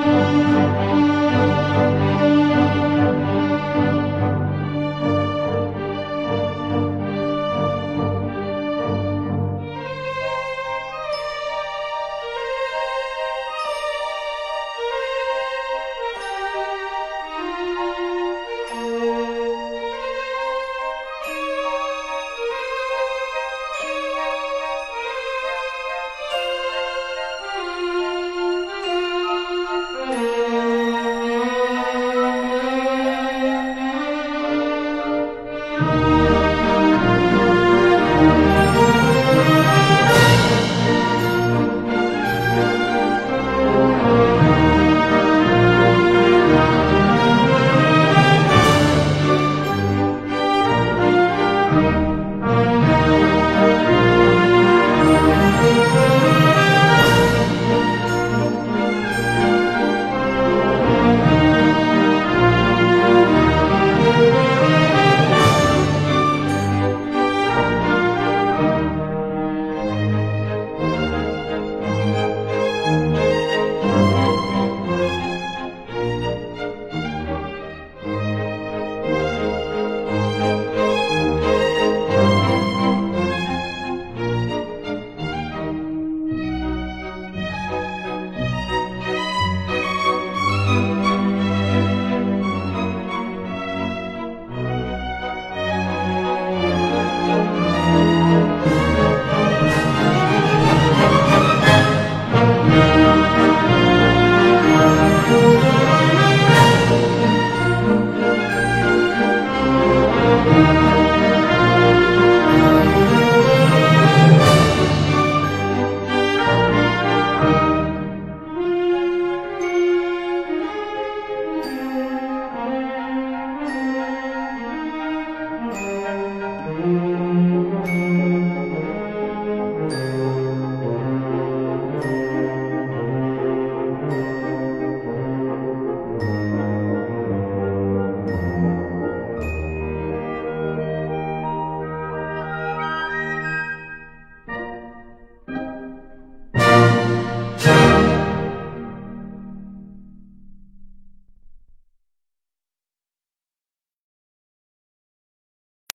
[0.00, 0.89] Música